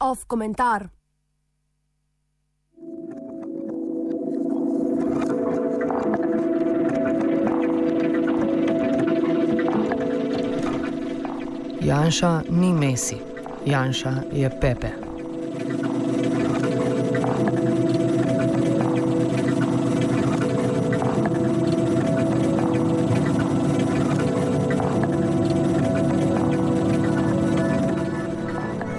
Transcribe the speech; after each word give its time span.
Off 0.00 0.24
komentar. 0.26 0.88
Janša 11.80 12.42
ni 12.50 12.72
Messi, 12.72 13.20
Janša 13.66 14.12
je 14.32 14.50
Pepe. 14.60 15.05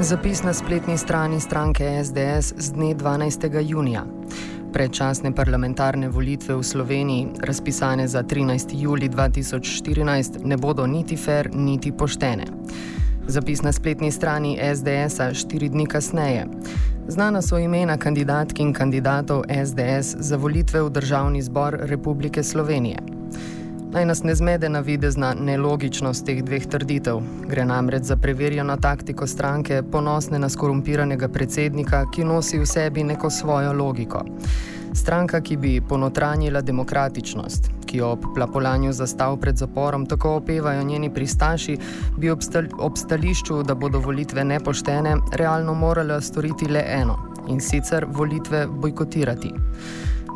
Zapis 0.08 0.44
na 0.44 0.54
spletni 0.54 0.98
strani 0.98 1.40
stranke 1.40 2.04
SDS 2.04 2.54
z 2.58 2.72
dne 2.72 2.96
12. 2.96 3.60
junija. 3.60 4.06
Predčasne 4.74 5.36
parlamentarne 5.36 6.08
volitve 6.08 6.56
v 6.56 6.64
Sloveniji, 6.64 7.28
razpisane 7.44 8.08
za 8.08 8.24
13. 8.24 8.72
juli 8.72 9.10
2014, 9.10 10.48
ne 10.48 10.58
bodo 10.58 10.88
niti 10.88 11.18
fair, 11.18 11.50
niti 11.52 11.92
poštene. 11.92 12.48
Zapis 13.28 13.62
na 13.62 13.72
spletni 13.72 14.12
strani 14.12 14.56
SDS-a 14.56 15.34
štiri 15.34 15.70
dni 15.70 15.86
kasneje. 15.86 16.48
Znana 17.08 17.42
so 17.42 17.60
imena 17.60 17.98
kandidatk 17.98 18.60
in 18.60 18.72
kandidatov 18.74 19.44
SDS 19.52 20.16
za 20.24 20.38
volitve 20.38 20.88
v 20.88 20.90
Državni 20.90 21.42
zbor 21.42 21.78
Republike 21.84 22.44
Slovenije. 22.44 23.17
Naj 23.92 24.06
nas 24.06 24.24
ne 24.24 24.36
zmede 24.36 24.70
navidezna 24.70 25.34
nelogičnost 25.40 26.26
teh 26.26 26.42
dveh 26.44 26.66
trditev. 26.68 27.22
Gre 27.48 27.64
namreč 27.66 28.04
za 28.04 28.18
preverjeno 28.20 28.76
taktiko 28.78 29.28
stranke, 29.28 29.82
ponosne 29.92 30.40
na 30.40 30.50
skorumpiranega 30.50 31.28
predsednika, 31.28 32.02
ki 32.12 32.24
nosi 32.24 32.60
v 32.60 32.66
sebi 32.68 33.04
neko 33.04 33.30
svojo 33.30 33.74
logiko. 33.74 34.26
Stranka, 34.94 35.42
ki 35.42 35.58
bi 35.58 35.72
ponotranjila 35.90 36.62
demokratičnost, 36.62 37.70
ki 37.86 38.02
ob 38.02 38.26
plapolanju 38.36 38.92
zastav 38.94 39.38
pred 39.40 39.56
zaporom 39.56 40.06
tako 40.06 40.36
opevajo 40.42 40.84
njeni 40.84 41.14
pristaši, 41.14 41.78
bi 42.18 42.30
ob, 42.30 42.44
stal 42.44 42.68
ob 42.80 42.98
stališču, 42.98 43.62
da 43.64 43.76
bodo 43.76 44.00
volitve 44.00 44.44
nepoštene, 44.44 45.16
realno 45.34 45.74
morala 45.74 46.22
storiti 46.22 46.68
le 46.68 46.84
eno 46.88 47.18
in 47.48 47.62
sicer 47.62 48.06
volitve 48.10 48.68
bojkotirati. 48.68 49.54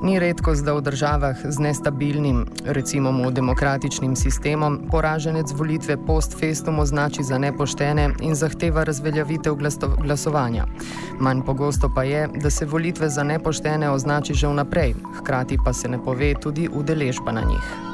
Ni 0.02 0.20
redkost, 0.20 0.66
da 0.66 0.74
v 0.74 0.82
državah 0.82 1.38
z 1.46 1.60
nestabilnim, 1.62 2.46
recimo 2.66 3.12
v 3.14 3.30
demokratičnim 3.32 4.16
sistemom, 4.16 4.80
poraženec 4.92 5.54
volitve 5.54 5.98
post 6.08 6.34
festum 6.40 6.80
označi 6.80 7.24
za 7.24 7.38
nepoštene 7.38 8.10
in 8.22 8.36
zahteva 8.36 8.84
razveljavitev 8.84 9.56
glasovanja. 10.02 10.66
Manj 11.20 11.46
pogosto 11.46 11.92
pa 11.96 12.04
je, 12.04 12.28
da 12.34 12.50
se 12.50 12.66
volitve 12.66 13.10
za 13.10 13.24
nepoštene 13.24 13.90
označi 13.90 14.34
že 14.34 14.48
vnaprej, 14.48 14.96
hkrati 15.20 15.58
pa 15.66 15.74
se 15.74 15.88
ne 15.88 16.04
pove 16.04 16.34
tudi 16.34 16.70
udeležba 16.74 17.32
na 17.32 17.42
njih. 17.42 17.91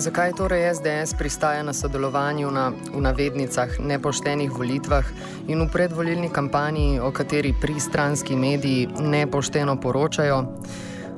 Zakaj 0.00 0.32
torej 0.32 0.74
SDS 0.74 1.12
pristaja 1.18 1.62
na 1.62 1.72
sodelovanju 1.72 2.50
na 2.50 2.72
v 2.94 3.00
navednicah 3.04 3.68
nepoštenih 3.84 4.48
volitvah 4.48 5.04
in 5.44 5.60
v 5.60 5.66
predvolilni 5.68 6.30
kampanji, 6.32 6.96
o 7.00 7.10
kateri 7.12 7.52
pristranski 7.60 8.36
mediji 8.36 8.88
nepošteno 8.96 9.76
poročajo? 9.76 10.38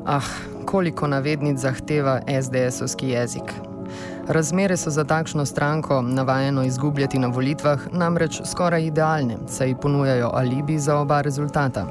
Ah, 0.06 0.26
koliko 0.66 1.06
navednic 1.06 1.62
zahteva 1.62 2.20
SDS-ovski 2.26 3.14
jezik. 3.14 3.54
Razmere 4.28 4.76
so 4.76 4.90
za 4.90 5.04
takšno 5.04 5.46
stranko, 5.46 6.02
navajeno 6.02 6.64
izgubljati 6.64 7.18
na 7.18 7.26
volitvah, 7.26 7.86
namreč 7.92 8.40
skoraj 8.50 8.82
idealne, 8.82 9.36
saj 9.46 9.78
ponujajo 9.78 10.30
alibi 10.34 10.78
za 10.78 10.98
oba 10.98 11.20
rezultata. 11.20 11.86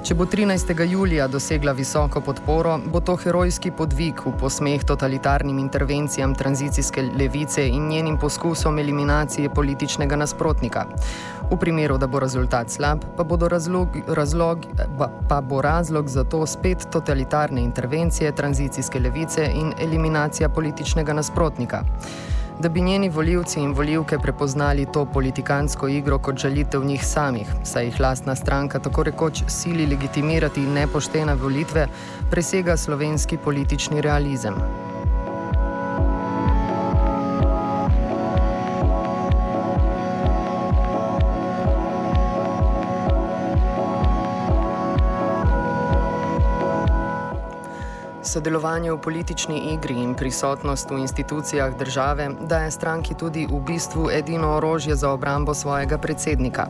Če 0.00 0.14
bo 0.16 0.24
13. 0.24 0.78
julija 0.88 1.26
dosegla 1.28 1.74
visoko 1.76 2.22
podporo, 2.24 2.78
bo 2.92 3.02
to 3.04 3.18
herojski 3.20 3.68
podvig 3.76 4.22
v 4.24 4.30
posmeh 4.40 4.86
totalitarnim 4.88 5.58
intervencijam 5.60 6.32
tranzicijske 6.34 7.02
levice 7.20 7.66
in 7.68 7.88
njenim 7.88 8.16
poskusom 8.18 8.78
eliminacije 8.80 9.50
političnega 9.52 10.16
nasprotnika. 10.16 10.86
V 11.50 11.58
primeru, 11.60 11.98
da 11.98 12.06
bo 12.06 12.20
rezultat 12.24 12.70
slab, 12.72 13.04
pa, 13.16 13.26
razlog, 13.48 14.00
razlog, 14.08 14.64
pa 15.28 15.40
bo 15.40 15.60
razlog 15.62 16.08
za 16.08 16.24
to 16.24 16.46
spet 16.46 16.88
totalitarne 16.92 17.60
intervencije 17.60 18.32
tranzicijske 18.32 18.98
levice 18.98 19.50
in 19.54 19.74
eliminacija 19.78 20.48
političnega 20.48 21.12
nasprotnika 21.12 21.84
da 22.62 22.68
bi 22.68 22.80
njeni 22.80 23.08
voljivci 23.08 23.60
in 23.60 23.72
voljivke 23.72 24.18
prepoznali 24.18 24.86
to 24.92 25.04
politikansko 25.04 25.88
igro 25.88 26.18
kot 26.18 26.38
želitev 26.38 26.84
njih 26.84 27.06
samih, 27.06 27.46
saj 27.64 27.84
jih 27.84 28.00
lastna 28.00 28.34
stranka 28.34 28.78
tako 28.78 29.02
rekoč 29.02 29.42
sili 29.48 29.86
legitimirati 29.86 30.60
nepoštene 30.60 31.34
volitve, 31.34 31.88
presega 32.30 32.76
slovenski 32.76 33.36
politični 33.36 34.00
realizem. 34.00 34.54
Sodelovanje 48.30 48.92
v 48.92 48.98
politični 49.02 49.74
igri 49.74 49.96
in 49.98 50.14
prisotnost 50.14 50.90
v 50.90 51.00
institucijah 51.02 51.74
države 51.78 52.28
daje 52.46 52.70
stranki 52.70 53.14
tudi 53.14 53.46
v 53.50 53.58
bistvu 53.66 54.10
edino 54.10 54.54
orožje 54.56 54.94
za 54.94 55.10
obrambo 55.10 55.54
svojega 55.54 55.98
predsednika. 55.98 56.66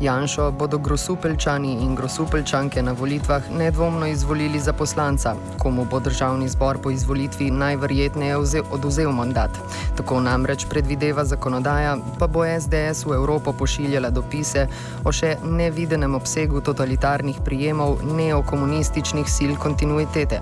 Janšo 0.00 0.50
bodo 0.50 0.78
grosupeljčani 0.78 1.72
in 1.84 1.94
grosupeljčanke 1.94 2.82
na 2.82 2.92
volitvah 2.92 3.42
nedvomno 3.50 4.06
izvolili 4.06 4.60
za 4.60 4.72
poslanca, 4.72 5.34
komu 5.58 5.84
bo 5.84 6.00
državni 6.00 6.48
zbor 6.48 6.78
po 6.82 6.90
izvolitvi 6.90 7.50
najverjetneje 7.50 8.36
oduzel 8.70 9.12
mandat. 9.12 9.50
Tako 9.96 10.20
namreč 10.20 10.66
predvideva 10.70 11.24
zakonodaja, 11.24 11.96
pa 12.18 12.26
bo 12.26 12.44
SDS 12.60 13.06
v 13.06 13.12
Evropo 13.12 13.52
pošiljala 13.52 14.10
dopise 14.10 14.66
o 15.04 15.12
še 15.12 15.36
nevidenem 15.44 16.14
obsegu 16.14 16.60
totalitarnih 16.60 17.40
prijemov 17.44 17.98
neokomunističnih 18.16 19.28
sil 19.36 19.56
kontinuitete. 19.60 20.40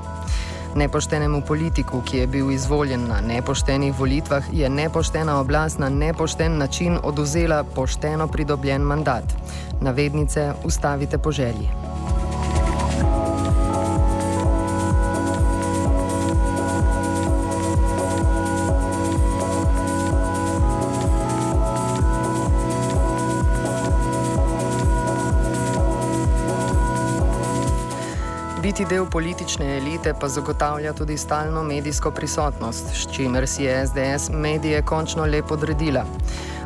Nepoštenemu 0.74 1.40
politiku, 1.40 2.02
ki 2.02 2.16
je 2.16 2.26
bil 2.26 2.50
izvoljen 2.50 3.06
na 3.08 3.20
nepoštenih 3.20 3.94
volitvah, 3.98 4.44
je 4.52 4.70
nepoštena 4.70 5.40
oblast 5.40 5.78
na 5.78 5.88
nepošten 5.88 6.58
način 6.58 6.98
oduzela 7.02 7.64
pošteno 7.64 8.26
pridobljen 8.26 8.82
mandat. 8.82 9.24
Navednice 9.80 10.52
ustavite 10.64 11.18
po 11.18 11.32
želji. 11.32 11.93
Biti 28.74 28.94
del 28.94 29.04
politične 29.06 29.76
elite 29.76 30.14
pa 30.20 30.28
zagotavlja 30.28 30.92
tudi 30.92 31.16
stalno 31.16 31.62
medijsko 31.62 32.10
prisotnost, 32.10 32.86
s 32.94 33.06
čimer 33.14 33.46
si 33.46 33.62
je 33.62 33.86
SDS 33.86 34.30
medije 34.32 34.82
končno 34.82 35.24
lepo 35.24 35.54
odredila. 35.54 36.04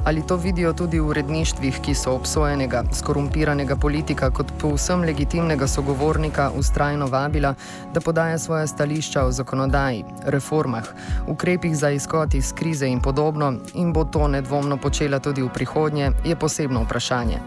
Ali 0.05 0.23
to 0.27 0.37
vidijo 0.37 0.73
tudi 0.73 1.01
v 1.01 1.09
uredništvih, 1.09 1.81
ki 1.85 1.95
so 1.95 2.15
obsojenega, 2.17 2.83
skorumpiranega 2.93 3.77
politika 3.77 4.31
kot 4.31 4.53
povsem 4.61 5.05
legitimnega 5.05 5.69
sogovornika 5.69 6.51
ustrajno 6.57 7.07
vabila, 7.07 7.55
da 7.95 8.01
podaja 8.01 8.39
svoje 8.39 8.67
stališča 8.67 9.25
o 9.25 9.33
zakonodaji, 9.33 10.05
reformah, 10.25 10.89
ukrepih 11.27 11.77
za 11.77 11.91
izhod 11.91 12.35
iz 12.35 12.55
krize 12.55 12.89
in 12.89 13.03
podobno, 13.03 13.53
in 13.75 13.93
bo 13.93 14.05
to 14.05 14.29
nedvomno 14.29 14.77
počela 14.77 15.19
tudi 15.19 15.43
v 15.43 15.53
prihodnje, 15.53 16.11
je 16.25 16.37
posebno 16.37 16.83
vprašanje. 16.85 17.41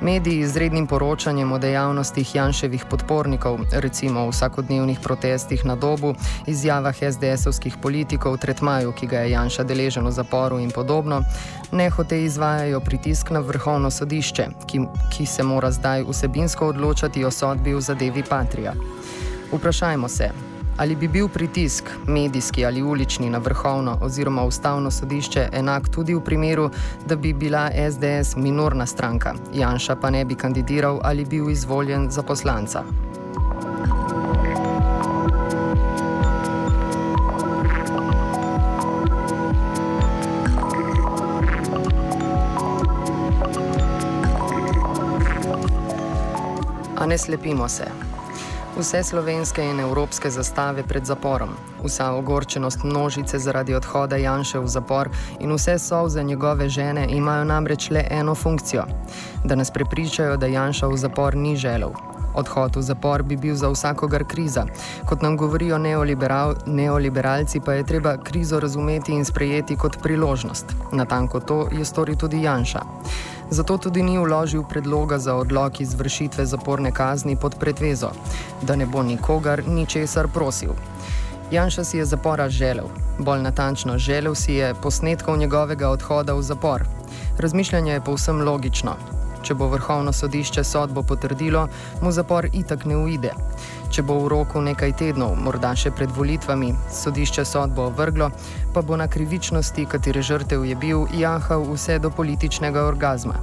Mediji 0.00 0.46
z 0.46 0.56
rednim 0.56 0.86
poročanjem 0.86 1.52
o 1.52 1.58
dejavnostih 1.58 2.34
Janševih 2.34 2.84
podpornikov, 2.90 3.58
recimo 3.72 4.26
v 4.26 4.30
vsakodnevnih 4.30 5.00
protestih 5.02 5.64
na 5.66 5.74
dobu, 5.76 6.14
izjavah 6.46 6.94
SDS-ovskih 6.94 7.82
politikov, 7.82 8.38
tretmaju, 8.38 8.92
ki 8.92 9.06
ga 9.06 9.26
je 9.26 9.30
Janša 9.34 9.66
deležen 9.66 10.06
v 10.06 10.14
zaporu 10.14 10.62
in 10.62 10.70
podobno, 10.70 11.22
nehote 11.72 12.22
izvajajo 12.24 12.80
pritisk 12.80 13.30
na 13.30 13.40
vrhovno 13.40 13.90
sodišče, 13.90 14.46
ki, 14.66 14.86
ki 15.10 15.26
se 15.26 15.42
mora 15.42 15.70
zdaj 15.70 16.06
vsebinsko 16.06 16.68
odločati 16.68 17.24
o 17.24 17.30
sodbi 17.30 17.74
v 17.74 17.80
zadevi 17.80 18.22
Patrija. 18.22 18.74
Vprašajmo 19.52 20.08
se, 20.08 20.30
Ali 20.78 20.96
bi 20.96 21.08
bil 21.08 21.28
pritisk, 21.28 21.90
medijski 22.06 22.66
ali 22.66 22.82
ulični, 22.82 23.30
na 23.30 23.38
vrhovno 23.38 23.98
oziroma 24.00 24.44
ustavno 24.44 24.90
sodišče 24.90 25.48
enak 25.52 25.88
tudi 25.88 26.14
v 26.14 26.20
primeru, 26.20 26.70
da 27.06 27.16
bi 27.16 27.32
bila 27.32 27.70
SDS 27.90 28.36
minorna 28.36 28.86
stranka, 28.86 29.34
Janša 29.54 29.96
pa 29.96 30.10
ne 30.10 30.24
bi 30.24 30.34
kandidiral 30.34 31.00
ali 31.02 31.24
bil 31.24 31.50
izvoljen 31.50 32.10
za 32.10 32.22
poslanca? 32.22 32.84
A 46.96 47.06
ne 47.06 47.18
slepimo 47.18 47.68
se. 47.68 48.07
Vse 48.78 49.02
slovenske 49.02 49.62
in 49.64 49.80
evropske 49.80 50.30
zastave 50.30 50.82
pred 50.86 51.04
zaporom, 51.04 51.48
vsa 51.84 52.12
ogorčenost 52.14 52.84
množice 52.84 53.38
zaradi 53.38 53.74
odhoda 53.74 54.16
Janša 54.16 54.60
v 54.60 54.68
zapor 54.70 55.08
in 55.40 55.52
vse 55.52 55.78
solze 55.78 56.22
njegove 56.22 56.68
žene 56.68 57.06
imajo 57.10 57.44
namreč 57.44 57.90
le 57.90 58.04
eno 58.10 58.34
funkcijo: 58.34 58.84
da 59.44 59.54
nas 59.54 59.70
prepričajo, 59.70 60.36
da 60.36 60.46
Janša 60.46 60.86
v 60.86 60.96
zapor 60.96 61.36
ni 61.36 61.56
želel. 61.56 61.90
Odhod 62.34 62.76
v 62.76 62.82
zapor 62.82 63.22
bi 63.22 63.36
bil 63.36 63.54
za 63.54 63.68
vsakogar 63.68 64.24
kriza. 64.24 64.64
Kot 65.06 65.22
nam 65.22 65.36
govorijo 65.36 65.78
neoliberal, 65.78 66.54
neoliberalci, 66.66 67.60
pa 67.60 67.72
je 67.72 67.86
treba 67.86 68.16
krizo 68.16 68.60
razumeti 68.60 69.12
in 69.12 69.24
sprejeti 69.24 69.76
kot 69.76 69.98
priložnost. 70.02 70.66
Natanko 70.92 71.40
to 71.40 71.68
je 71.72 71.84
storil 71.84 72.16
tudi 72.16 72.42
Janša. 72.42 72.80
Zato 73.50 73.78
tudi 73.78 74.02
ni 74.02 74.18
vložil 74.18 74.62
predloga 74.62 75.18
za 75.18 75.34
odlog 75.34 75.80
izvršitve 75.80 76.46
zaporne 76.46 76.92
kazni 76.92 77.36
pod 77.36 77.54
pretvezo, 77.60 78.10
da 78.62 78.76
ne 78.76 78.86
bo 78.86 79.02
nikogar 79.02 79.62
ničesar 79.68 80.28
prosil. 80.28 80.70
Janša 81.50 81.84
si 81.84 81.96
je 81.96 82.04
zapora 82.04 82.48
želel, 82.48 82.86
bolj 83.18 83.42
natančno 83.42 83.98
želel 83.98 84.34
si 84.34 84.54
je 84.54 84.74
posnetkov 84.74 85.38
njegovega 85.38 85.88
odhoda 85.88 86.34
v 86.34 86.42
zapor. 86.42 86.84
Razmišljanje 87.38 87.92
je 87.92 88.04
povsem 88.04 88.42
logično. 88.42 88.96
Če 89.42 89.54
bo 89.54 89.68
vrhovno 89.68 90.12
sodišče 90.12 90.64
sodbo 90.64 91.02
potrdilo, 91.02 91.68
mu 92.02 92.12
zapor 92.12 92.48
itak 92.52 92.84
ne 92.84 92.96
uide. 92.96 93.32
Če 93.90 94.02
bo 94.04 94.18
v 94.20 94.28
roku 94.28 94.60
nekaj 94.60 94.92
tednov, 95.00 95.36
morda 95.40 95.70
še 95.72 95.90
pred 95.96 96.10
volitvami, 96.12 96.74
sodišče 96.92 97.44
sodbo 97.48 97.86
ovrglo, 97.88 98.28
pa 98.74 98.82
bo 98.84 98.98
na 99.00 99.08
krivičnosti, 99.08 99.86
katere 99.88 100.20
žrtev 100.22 100.66
je 100.68 100.76
bil, 100.76 101.06
jahal 101.16 101.64
vse 101.70 101.96
do 101.98 102.10
političnega 102.12 102.84
orgazma. 102.84 103.40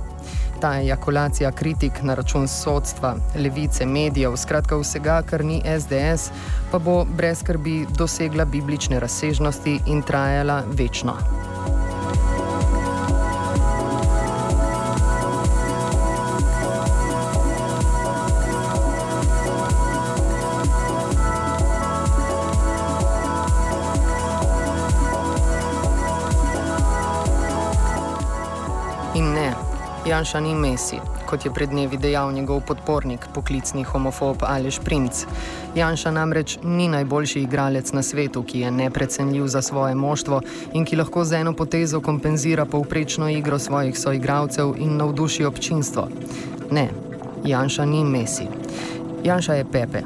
Ta 0.61 0.75
ejakulacija 0.81 1.51
kritik 1.51 2.03
na 2.05 2.13
račun 2.13 2.47
sodstva, 2.47 3.15
levice, 3.35 3.85
medijev, 3.85 4.37
skratka 4.37 4.77
vsega, 4.77 5.19
kar 5.25 5.45
ni 5.45 5.59
SDS, 5.65 6.29
pa 6.71 6.79
bo 6.79 7.03
brez 7.05 7.41
skrbi 7.41 7.81
dosegla 7.97 8.45
biblične 8.45 9.01
razsežnosti 9.01 9.79
in 9.85 10.05
trajala 10.05 10.63
večno. 10.77 11.17
In 29.15 29.31
ne, 29.31 29.53
Janša 30.05 30.39
ni 30.39 30.55
Messi, 30.55 30.97
kot 31.25 31.45
je 31.45 31.51
pred 31.53 31.69
dnevi 31.71 31.97
dejal 31.97 32.33
njegov 32.35 32.65
podpornik, 32.67 33.27
poklicni 33.33 33.83
homofob 33.87 34.43
Aleš 34.43 34.79
Princ. 34.83 35.23
Janša 35.75 36.11
namreč 36.11 36.57
ni 36.63 36.87
najboljši 36.91 37.39
igralec 37.41 37.93
na 37.95 38.03
svetu, 38.03 38.43
ki 38.43 38.59
je 38.59 38.71
neprecenljiv 38.71 39.47
za 39.47 39.61
svoje 39.61 39.95
moštvo 39.95 40.41
in 40.73 40.85
ki 40.85 40.99
lahko 40.99 41.23
z 41.23 41.39
eno 41.39 41.53
potezo 41.55 42.01
kompenzira 42.01 42.65
povprečno 42.65 43.29
igro 43.29 43.59
svojih 43.59 43.99
soigralcev 43.99 44.75
in 44.77 44.97
navduši 44.97 45.45
občinstvo. 45.45 46.07
Ne, 46.71 46.89
Janša 47.45 47.85
ni 47.85 48.03
Messi. 48.03 48.47
Janša 49.23 49.53
je 49.53 49.71
Pepe, 49.71 50.03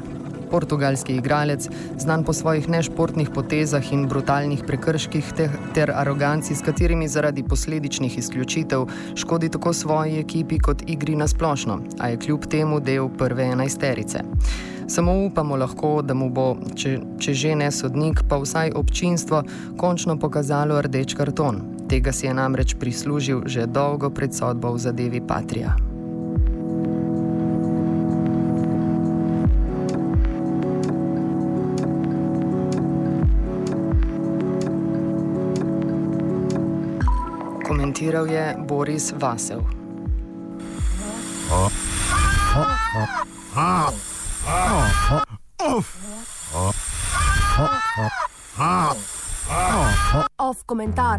portugalski 0.50 1.16
igralec, 1.16 1.68
znan 1.98 2.24
po 2.24 2.32
svojih 2.32 2.68
nešportnih 2.68 3.30
potezah 3.34 3.92
in 3.92 4.08
brutalnih 4.08 4.62
prekrških 4.66 5.32
ter, 5.36 5.50
ter 5.74 5.92
aroganci, 5.94 6.54
s 6.54 6.62
katerimi 6.62 7.08
zaradi 7.08 7.42
posledičnih 7.42 8.18
izključitev 8.18 8.86
škodi 9.14 9.48
tako 9.48 9.72
svoji 9.72 10.18
ekipi 10.18 10.58
kot 10.58 10.82
igri 10.86 11.16
na 11.16 11.28
splošno, 11.28 11.80
a 11.98 12.08
je 12.08 12.16
kljub 12.16 12.46
temu 12.46 12.80
del 12.80 13.08
prve 13.18 13.44
enajsterice. 13.44 14.22
Samo 14.88 15.12
upamo 15.26 15.56
lahko, 15.56 16.02
da 16.02 16.14
mu 16.14 16.30
bo, 16.30 16.56
če, 16.74 16.96
če 17.18 17.34
že 17.34 17.54
ne 17.54 17.70
sodnik, 17.70 18.24
pa 18.28 18.40
vsaj 18.42 18.72
občinstvo 18.74 19.44
končno 19.78 20.18
pokazalo 20.18 20.80
rdeč 20.82 21.14
karton. 21.14 21.62
Tega 21.90 22.12
si 22.12 22.26
je 22.26 22.34
namreč 22.34 22.74
prislužil 22.74 23.46
že 23.46 23.66
dolgo 23.66 24.10
pred 24.10 24.34
sodbo 24.34 24.74
v 24.74 24.82
zadevi 24.82 25.22
Patrija. 25.22 25.76
Komentiral 37.70 38.26
je 38.26 38.54
Boris 38.58 39.12
Vasev. 39.16 39.62
Off 50.38 50.62
komentar. 50.66 51.18